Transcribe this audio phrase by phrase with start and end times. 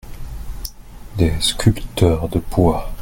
[1.15, 2.91] des sculpteurs de bois.